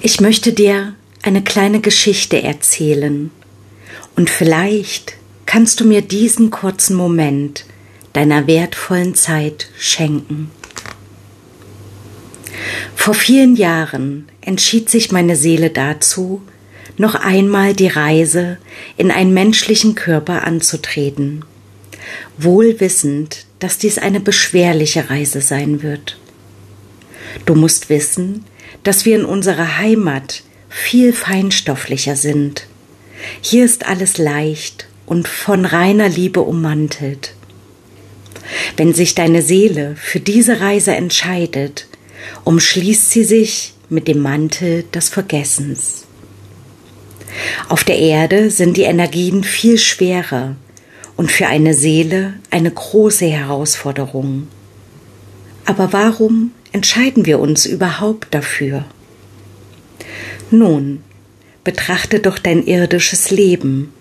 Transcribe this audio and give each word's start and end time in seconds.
Ich 0.00 0.20
möchte 0.20 0.52
dir 0.52 0.94
eine 1.22 1.42
kleine 1.42 1.80
Geschichte 1.80 2.40
erzählen 2.40 3.32
und 4.14 4.30
vielleicht 4.30 5.14
kannst 5.44 5.80
du 5.80 5.84
mir 5.84 6.02
diesen 6.02 6.50
kurzen 6.50 6.96
Moment 6.96 7.64
deiner 8.12 8.46
wertvollen 8.46 9.16
Zeit 9.16 9.68
schenken. 9.76 10.52
Vor 12.94 13.14
vielen 13.14 13.56
Jahren 13.56 14.28
entschied 14.40 14.88
sich 14.88 15.10
meine 15.10 15.34
Seele 15.34 15.70
dazu, 15.70 16.42
noch 16.96 17.16
einmal 17.16 17.74
die 17.74 17.88
Reise 17.88 18.58
in 18.96 19.10
einen 19.10 19.34
menschlichen 19.34 19.96
Körper 19.96 20.44
anzutreten, 20.44 21.44
wohl 22.36 22.78
wissend, 22.78 23.46
dass 23.58 23.78
dies 23.78 23.98
eine 23.98 24.20
beschwerliche 24.20 25.10
Reise 25.10 25.40
sein 25.40 25.82
wird. 25.82 26.18
Du 27.46 27.56
musst 27.56 27.88
wissen, 27.88 28.44
dass 28.82 29.04
wir 29.04 29.16
in 29.16 29.24
unserer 29.24 29.78
Heimat 29.78 30.42
viel 30.68 31.12
feinstofflicher 31.12 32.16
sind. 32.16 32.66
Hier 33.40 33.64
ist 33.64 33.86
alles 33.86 34.18
leicht 34.18 34.86
und 35.06 35.28
von 35.28 35.64
reiner 35.64 36.08
Liebe 36.08 36.42
ummantelt. 36.42 37.34
Wenn 38.76 38.94
sich 38.94 39.14
deine 39.14 39.42
Seele 39.42 39.96
für 39.96 40.20
diese 40.20 40.60
Reise 40.60 40.94
entscheidet, 40.94 41.86
umschließt 42.44 43.10
sie 43.10 43.24
sich 43.24 43.74
mit 43.88 44.08
dem 44.08 44.20
Mantel 44.20 44.84
des 44.94 45.08
Vergessens. 45.08 46.04
Auf 47.68 47.84
der 47.84 47.98
Erde 47.98 48.50
sind 48.50 48.76
die 48.76 48.82
Energien 48.82 49.44
viel 49.44 49.78
schwerer 49.78 50.56
und 51.16 51.30
für 51.30 51.46
eine 51.46 51.74
Seele 51.74 52.34
eine 52.50 52.70
große 52.70 53.26
Herausforderung. 53.26 54.48
Aber 55.64 55.92
warum 55.92 56.52
entscheiden 56.72 57.26
wir 57.26 57.38
uns 57.38 57.66
überhaupt 57.66 58.34
dafür? 58.34 58.84
Nun, 60.50 61.02
betrachte 61.64 62.20
doch 62.20 62.38
dein 62.38 62.66
irdisches 62.66 63.30
Leben. 63.30 63.92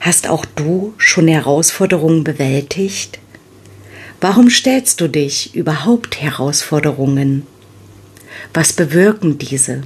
Hast 0.00 0.28
auch 0.28 0.44
du 0.44 0.94
schon 0.98 1.28
Herausforderungen 1.28 2.24
bewältigt? 2.24 3.18
Warum 4.20 4.50
stellst 4.50 5.00
du 5.00 5.08
dich 5.08 5.54
überhaupt 5.54 6.20
Herausforderungen? 6.20 7.46
Was 8.52 8.72
bewirken 8.72 9.38
diese? 9.38 9.82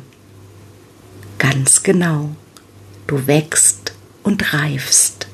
Ganz 1.39 1.83
genau, 1.83 2.31
du 3.07 3.27
wächst 3.27 3.93
und 4.23 4.53
reifst. 4.53 5.29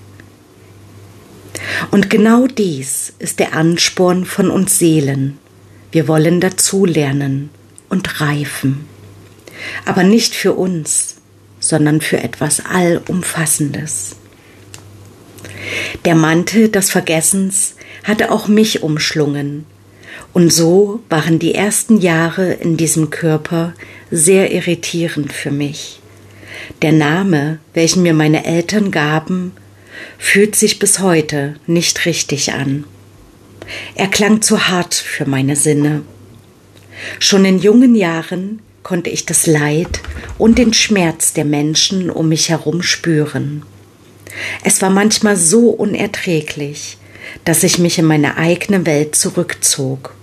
Und 1.91 2.11
genau 2.11 2.47
dies 2.47 3.12
ist 3.19 3.39
der 3.39 3.55
Ansporn 3.55 4.25
von 4.25 4.50
uns 4.50 4.78
Seelen. 4.78 5.39
Wir 5.93 6.09
wollen 6.09 6.41
dazulernen 6.41 7.51
und 7.89 8.21
reifen. 8.21 8.87
Aber 9.85 10.05
nicht 10.05 10.35
für 10.35 10.55
uns, 10.55 11.17
sondern 11.59 12.01
für 12.01 12.19
etwas 12.23 12.65
Allumfassendes. 12.65 14.17
Der 16.05 16.15
Mantel 16.15 16.69
des 16.69 16.91
Vergessens 16.91 17.75
hatte 18.05 18.31
auch 18.31 18.49
mich 18.49 18.83
umschlungen, 18.83 19.67
und 20.33 20.53
so 20.53 21.01
waren 21.09 21.39
die 21.39 21.55
ersten 21.55 21.99
Jahre 22.01 22.53
in 22.53 22.77
diesem 22.77 23.11
Körper 23.11 23.75
sehr 24.11 24.53
irritierend 24.53 25.33
für 25.33 25.51
mich. 25.51 26.01
Der 26.83 26.93
Name, 26.93 27.59
welchen 27.75 28.03
mir 28.03 28.15
meine 28.15 28.45
Eltern 28.45 28.91
gaben, 28.91 29.53
fühlt 30.19 30.55
sich 30.55 30.79
bis 30.79 31.01
heute 31.01 31.57
nicht 31.67 32.07
richtig 32.07 32.53
an. 32.53 32.85
Er 33.95 34.09
klang 34.09 34.43
zu 34.43 34.69
hart 34.69 34.95
für 34.95 35.27
meine 35.27 35.57
Sinne. 35.57 36.03
Schon 37.19 37.45
in 37.45 37.59
jungen 37.59 37.95
Jahren 37.95 38.61
konnte 38.83 39.11
ich 39.11 39.27
das 39.27 39.47
Leid 39.47 40.01
und 40.39 40.59
den 40.59 40.73
Schmerz 40.73 41.33
der 41.33 41.45
Menschen 41.45 42.11
um 42.11 42.29
mich 42.29 42.49
herum 42.49 42.83
spüren. 42.83 43.62
Es 44.65 44.81
war 44.83 44.91
manchmal 44.91 45.37
so 45.37 45.71
unerträglich, 45.71 46.99
dass 47.44 47.62
ich 47.62 47.78
mich 47.78 47.99
in 47.99 48.05
meine 48.05 48.37
eigene 48.37 48.87
Welt 48.87 49.15
zurückzog. 49.17 50.15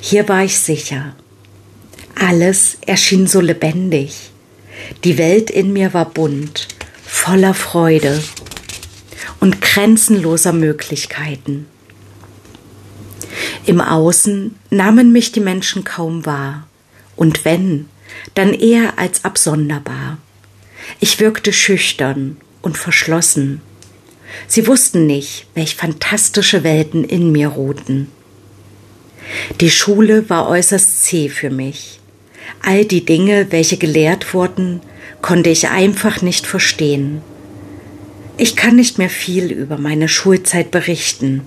Hier 0.00 0.28
war 0.28 0.44
ich 0.44 0.58
sicher. 0.58 1.14
Alles 2.14 2.78
erschien 2.86 3.26
so 3.26 3.40
lebendig. 3.40 4.30
Die 5.04 5.18
Welt 5.18 5.50
in 5.50 5.72
mir 5.72 5.94
war 5.94 6.10
bunt, 6.10 6.68
voller 7.04 7.54
Freude 7.54 8.22
und 9.40 9.60
grenzenloser 9.60 10.52
Möglichkeiten. 10.52 11.66
Im 13.64 13.80
Außen 13.80 14.56
nahmen 14.70 15.12
mich 15.12 15.32
die 15.32 15.40
Menschen 15.40 15.84
kaum 15.84 16.26
wahr, 16.26 16.66
und 17.16 17.44
wenn, 17.44 17.86
dann 18.34 18.52
eher 18.54 18.98
als 18.98 19.24
absonderbar. 19.24 20.18
Ich 21.00 21.20
wirkte 21.20 21.52
schüchtern 21.52 22.36
und 22.60 22.76
verschlossen. 22.76 23.60
Sie 24.48 24.66
wussten 24.66 25.06
nicht, 25.06 25.46
welch 25.54 25.76
fantastische 25.76 26.64
Welten 26.64 27.04
in 27.04 27.30
mir 27.32 27.48
ruhten. 27.48 28.08
Die 29.60 29.70
Schule 29.70 30.28
war 30.28 30.48
äußerst 30.48 31.04
zäh 31.04 31.28
für 31.28 31.50
mich. 31.50 32.00
All 32.62 32.84
die 32.84 33.04
Dinge, 33.04 33.46
welche 33.50 33.76
gelehrt 33.76 34.34
wurden, 34.34 34.80
konnte 35.20 35.50
ich 35.50 35.68
einfach 35.68 36.22
nicht 36.22 36.46
verstehen. 36.46 37.22
Ich 38.36 38.56
kann 38.56 38.76
nicht 38.76 38.98
mehr 38.98 39.10
viel 39.10 39.52
über 39.52 39.78
meine 39.78 40.08
Schulzeit 40.08 40.70
berichten, 40.70 41.42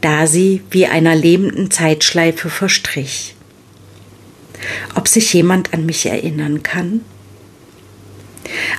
da 0.00 0.26
sie 0.26 0.62
wie 0.70 0.86
einer 0.86 1.14
lebenden 1.14 1.70
Zeitschleife 1.70 2.50
verstrich. 2.50 3.34
Ob 4.94 5.08
sich 5.08 5.32
jemand 5.32 5.74
an 5.74 5.86
mich 5.86 6.06
erinnern 6.06 6.62
kann? 6.62 7.00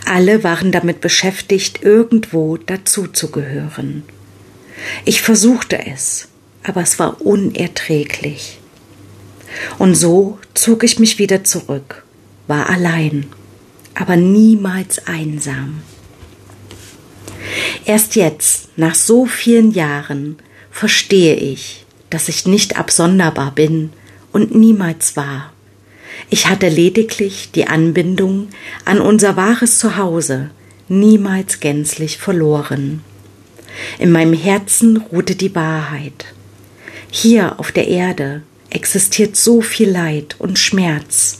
Alle 0.05 0.43
waren 0.43 0.71
damit 0.71 1.01
beschäftigt, 1.01 1.83
irgendwo 1.83 2.57
dazuzugehören. 2.57 4.03
Ich 5.05 5.21
versuchte 5.21 5.85
es, 5.85 6.27
aber 6.63 6.81
es 6.81 6.99
war 6.99 7.21
unerträglich. 7.21 8.59
Und 9.77 9.95
so 9.95 10.39
zog 10.53 10.83
ich 10.83 10.99
mich 10.99 11.17
wieder 11.17 11.43
zurück, 11.43 12.03
war 12.47 12.69
allein, 12.69 13.27
aber 13.93 14.15
niemals 14.15 15.07
einsam. 15.07 15.81
Erst 17.85 18.15
jetzt, 18.15 18.69
nach 18.77 18.95
so 18.95 19.25
vielen 19.25 19.71
Jahren, 19.71 20.37
verstehe 20.75 21.35
ich, 21.35 21.85
dass 22.09 22.27
ich 22.27 22.45
nicht 22.45 22.77
absonderbar 22.77 23.51
bin 23.51 23.93
und 24.33 24.53
niemals 24.53 25.15
war. 25.15 25.53
Ich 26.29 26.47
hatte 26.47 26.67
lediglich 26.67 27.49
die 27.55 27.67
Anbindung 27.67 28.49
an 28.83 28.99
unser 28.99 29.37
wahres 29.37 29.79
Zuhause 29.79 30.49
niemals 30.89 31.61
gänzlich 31.61 32.17
verloren. 32.17 33.05
In 33.99 34.11
meinem 34.11 34.33
Herzen 34.33 34.97
ruhte 34.97 35.35
die 35.35 35.55
Wahrheit. 35.55 36.25
Hier 37.09 37.57
auf 37.57 37.71
der 37.71 37.87
Erde 37.87 38.41
existiert 38.69 39.37
so 39.37 39.61
viel 39.61 39.89
Leid 39.89 40.35
und 40.39 40.59
Schmerz, 40.59 41.39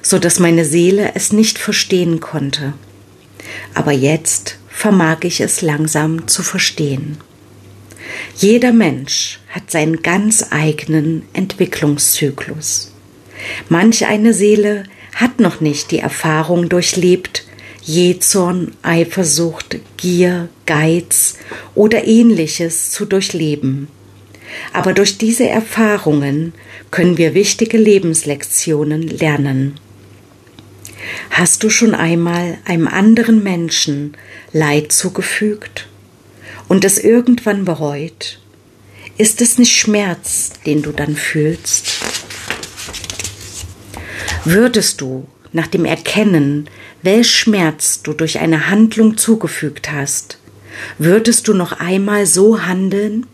so 0.00 0.20
dass 0.20 0.38
meine 0.38 0.64
Seele 0.64 1.10
es 1.16 1.32
nicht 1.32 1.58
verstehen 1.58 2.20
konnte. 2.20 2.72
Aber 3.74 3.90
jetzt 3.90 4.58
vermag 4.68 5.24
ich 5.24 5.40
es 5.40 5.60
langsam 5.60 6.28
zu 6.28 6.44
verstehen. 6.44 7.18
Jeder 8.34 8.72
Mensch 8.72 9.40
hat 9.48 9.70
seinen 9.70 10.02
ganz 10.02 10.46
eigenen 10.50 11.22
Entwicklungszyklus. 11.32 12.92
Manch 13.68 14.06
eine 14.06 14.32
Seele 14.34 14.84
hat 15.14 15.40
noch 15.40 15.60
nicht 15.60 15.90
die 15.90 15.98
Erfahrung 15.98 16.68
durchlebt, 16.68 17.44
Jezorn, 17.82 18.72
Eifersucht, 18.82 19.78
Gier, 19.96 20.48
Geiz 20.66 21.38
oder 21.74 22.06
ähnliches 22.06 22.90
zu 22.90 23.04
durchleben. 23.04 23.88
Aber 24.72 24.92
durch 24.92 25.18
diese 25.18 25.48
Erfahrungen 25.48 26.52
können 26.90 27.16
wir 27.16 27.34
wichtige 27.34 27.78
Lebenslektionen 27.78 29.02
lernen. 29.02 29.78
Hast 31.30 31.62
du 31.62 31.70
schon 31.70 31.94
einmal 31.94 32.58
einem 32.64 32.88
anderen 32.88 33.42
Menschen 33.42 34.16
Leid 34.52 34.92
zugefügt 34.92 35.86
und 36.68 36.84
es 36.84 36.98
irgendwann 36.98 37.64
bereut? 37.64 38.40
Ist 39.18 39.40
es 39.40 39.58
nicht 39.58 39.74
Schmerz, 39.74 40.52
den 40.66 40.82
du 40.82 40.92
dann 40.92 41.16
fühlst? 41.16 41.86
Würdest 44.44 45.00
du 45.00 45.26
nach 45.52 45.66
dem 45.66 45.84
Erkennen, 45.84 46.68
welch 47.02 47.30
Schmerz 47.30 48.02
du 48.02 48.12
durch 48.12 48.38
eine 48.38 48.68
Handlung 48.68 49.16
zugefügt 49.16 49.90
hast, 49.90 50.38
würdest 50.98 51.48
du 51.48 51.54
noch 51.54 51.72
einmal 51.72 52.26
so 52.26 52.62
handeln? 52.62 53.26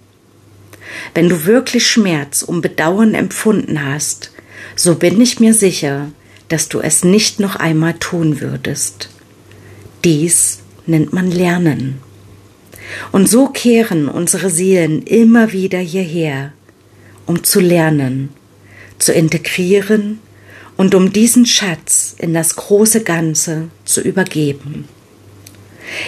Wenn 1.14 1.28
du 1.28 1.44
wirklich 1.44 1.86
Schmerz 1.86 2.42
und 2.42 2.62
Bedauern 2.62 3.14
empfunden 3.14 3.84
hast, 3.84 4.30
so 4.76 4.94
bin 4.94 5.20
ich 5.20 5.40
mir 5.40 5.54
sicher, 5.54 6.10
dass 6.48 6.68
du 6.68 6.80
es 6.80 7.02
nicht 7.04 7.40
noch 7.40 7.56
einmal 7.56 7.94
tun 7.94 8.40
würdest. 8.40 9.08
Dies 10.04 10.60
nennt 10.86 11.12
man 11.12 11.30
Lernen. 11.30 12.00
Und 13.10 13.28
so 13.28 13.48
kehren 13.48 14.08
unsere 14.08 14.50
Seelen 14.50 15.02
immer 15.02 15.52
wieder 15.52 15.78
hierher, 15.78 16.52
um 17.26 17.44
zu 17.44 17.60
lernen, 17.60 18.30
zu 18.98 19.12
integrieren 19.12 20.20
und 20.76 20.94
um 20.94 21.12
diesen 21.12 21.46
Schatz 21.46 22.14
in 22.18 22.34
das 22.34 22.56
große 22.56 23.02
Ganze 23.02 23.68
zu 23.84 24.00
übergeben. 24.00 24.88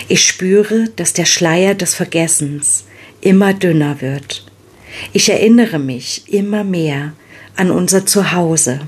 Ich 0.08 0.26
spüre, 0.26 0.88
dass 0.96 1.12
der 1.12 1.26
Schleier 1.26 1.74
des 1.74 1.94
Vergessens 1.94 2.84
immer 3.20 3.54
dünner 3.54 4.00
wird. 4.00 4.44
Ich 5.12 5.28
erinnere 5.28 5.78
mich 5.78 6.24
immer 6.32 6.64
mehr 6.64 7.12
an 7.56 7.70
unser 7.70 8.06
Zuhause. 8.06 8.80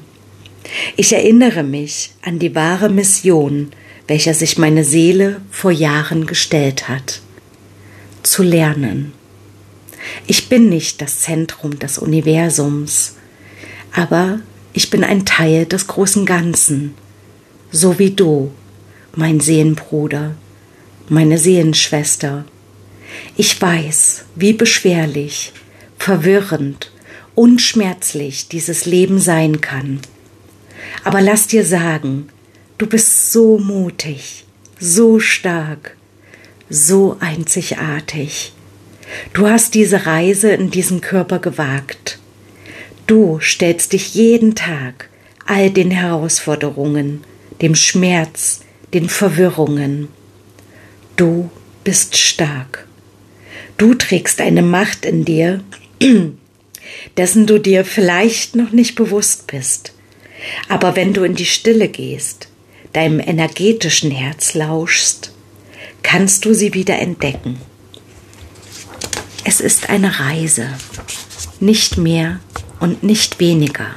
Ich 0.96 1.12
erinnere 1.12 1.62
mich 1.62 2.12
an 2.22 2.38
die 2.38 2.54
wahre 2.54 2.88
Mission, 2.88 3.70
welcher 4.08 4.34
sich 4.34 4.58
meine 4.58 4.84
Seele 4.84 5.40
vor 5.50 5.70
Jahren 5.70 6.26
gestellt 6.26 6.88
hat. 6.88 7.20
Zu 8.26 8.42
lernen. 8.42 9.12
Ich 10.26 10.48
bin 10.48 10.68
nicht 10.68 11.00
das 11.00 11.20
Zentrum 11.20 11.78
des 11.78 11.96
Universums, 11.96 13.14
aber 13.92 14.40
ich 14.72 14.90
bin 14.90 15.04
ein 15.04 15.24
Teil 15.24 15.64
des 15.64 15.86
großen 15.86 16.26
Ganzen, 16.26 16.94
so 17.70 18.00
wie 18.00 18.10
du, 18.10 18.50
mein 19.14 19.38
Seelenbruder, 19.38 20.34
meine 21.08 21.38
Seelenschwester. 21.38 22.44
Ich 23.36 23.62
weiß, 23.62 24.24
wie 24.34 24.54
beschwerlich, 24.54 25.52
verwirrend 25.96 26.90
und 27.36 27.62
schmerzlich 27.62 28.48
dieses 28.48 28.86
Leben 28.86 29.20
sein 29.20 29.60
kann. 29.60 30.00
Aber 31.04 31.20
lass 31.20 31.46
dir 31.46 31.64
sagen, 31.64 32.28
du 32.76 32.88
bist 32.88 33.30
so 33.30 33.58
mutig, 33.58 34.44
so 34.80 35.20
stark, 35.20 35.96
so 36.68 37.16
einzigartig. 37.20 38.52
Du 39.32 39.46
hast 39.46 39.74
diese 39.74 40.06
Reise 40.06 40.50
in 40.50 40.70
diesen 40.70 41.00
Körper 41.00 41.38
gewagt. 41.38 42.18
Du 43.06 43.38
stellst 43.40 43.92
dich 43.92 44.14
jeden 44.14 44.54
Tag 44.54 45.08
all 45.46 45.70
den 45.70 45.92
Herausforderungen, 45.92 47.22
dem 47.62 47.76
Schmerz, 47.76 48.62
den 48.94 49.08
Verwirrungen. 49.08 50.08
Du 51.14 51.50
bist 51.84 52.16
stark. 52.16 52.86
Du 53.78 53.94
trägst 53.94 54.40
eine 54.40 54.62
Macht 54.62 55.04
in 55.04 55.24
dir, 55.24 55.62
dessen 57.16 57.46
du 57.46 57.58
dir 57.58 57.84
vielleicht 57.84 58.56
noch 58.56 58.72
nicht 58.72 58.96
bewusst 58.96 59.46
bist. 59.46 59.92
Aber 60.68 60.96
wenn 60.96 61.12
du 61.12 61.22
in 61.22 61.36
die 61.36 61.46
Stille 61.46 61.88
gehst, 61.88 62.48
deinem 62.92 63.20
energetischen 63.20 64.10
Herz 64.10 64.54
lauschst, 64.54 65.32
kannst 66.06 66.44
du 66.44 66.54
sie 66.54 66.72
wieder 66.72 67.00
entdecken. 67.00 67.58
Es 69.42 69.60
ist 69.60 69.90
eine 69.90 70.20
Reise, 70.20 70.68
nicht 71.58 71.96
mehr 71.98 72.38
und 72.78 73.02
nicht 73.02 73.40
weniger. 73.40 73.88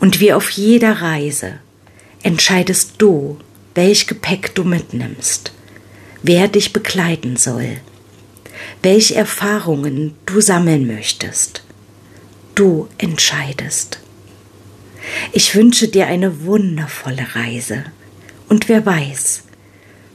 Und 0.00 0.18
wie 0.18 0.32
auf 0.32 0.50
jeder 0.50 1.02
Reise 1.02 1.60
entscheidest 2.24 2.94
du, 2.98 3.38
welch 3.76 4.08
Gepäck 4.08 4.56
du 4.56 4.64
mitnimmst, 4.64 5.52
wer 6.24 6.48
dich 6.48 6.72
begleiten 6.72 7.36
soll, 7.36 7.76
welche 8.82 9.14
Erfahrungen 9.14 10.16
du 10.26 10.40
sammeln 10.40 10.84
möchtest. 10.84 11.62
Du 12.56 12.88
entscheidest. 12.98 14.00
Ich 15.30 15.54
wünsche 15.54 15.86
dir 15.86 16.08
eine 16.08 16.44
wundervolle 16.44 17.36
Reise 17.36 17.84
und 18.48 18.68
wer 18.68 18.84
weiß, 18.84 19.44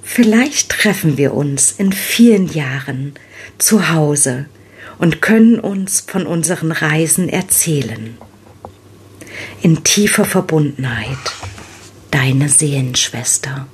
vielleicht 0.10 0.70
treffen 0.70 1.18
wir 1.18 1.36
uns 1.36 1.72
in 1.72 1.94
vielen 1.94 2.52
Jahren 2.52 3.14
zu 3.60 3.90
Hause 3.90 4.46
und 4.98 5.22
können 5.22 5.60
uns 5.60 6.02
von 6.02 6.26
unseren 6.26 6.72
Reisen 6.72 7.30
erzählen. 7.30 8.18
In 9.62 9.84
tiefer 9.84 10.26
Verbundenheit, 10.26 11.16
deine 12.10 12.50
Seelenschwester. 12.50 13.68